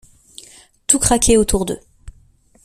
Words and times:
Tout 0.87 0.97
craquait 0.97 1.37
autour 1.37 1.63
d’eux. 1.65 1.79